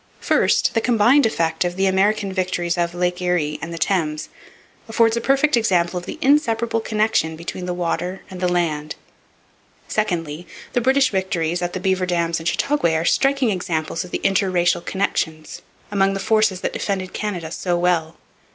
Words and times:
First, 0.19 0.73
the 0.73 0.81
combined 0.81 1.27
effect 1.27 1.63
of 1.63 1.75
the 1.75 1.85
American 1.85 2.33
victories 2.33 2.75
of 2.75 2.95
Lake 2.95 3.21
Erie 3.21 3.59
and 3.61 3.71
the 3.71 3.77
Thames 3.77 4.29
affords 4.89 5.15
a 5.15 5.21
perfect 5.21 5.55
example 5.55 5.95
of 5.99 6.07
the 6.07 6.17
inseparable 6.23 6.79
connection 6.79 7.35
between 7.35 7.67
the 7.67 7.73
water 7.75 8.23
and 8.27 8.39
the 8.41 8.47
land. 8.51 8.95
Secondly, 9.87 10.47
the 10.73 10.81
British 10.81 11.11
victories 11.11 11.61
at 11.61 11.73
the 11.73 11.79
Beaver 11.79 12.07
Dams 12.07 12.39
and 12.39 12.47
Chateauguay 12.49 12.95
are 12.95 13.05
striking 13.05 13.51
examples 13.51 14.03
of 14.03 14.09
the 14.09 14.21
inter 14.23 14.49
racial 14.49 14.81
connection 14.81 15.45
among 15.91 16.15
the 16.15 16.19
forces 16.19 16.61
that 16.61 16.73
defended 16.73 17.13
Canada 17.13 17.51
so 17.51 17.77
well. 17.77 18.15